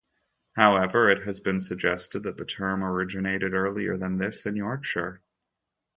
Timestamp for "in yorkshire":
4.47-5.21